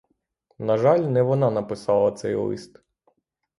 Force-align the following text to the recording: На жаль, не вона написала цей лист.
На 0.59 0.77
жаль, 0.77 0.99
не 1.07 1.21
вона 1.21 1.51
написала 1.51 2.11
цей 2.11 2.35
лист. 2.35 2.81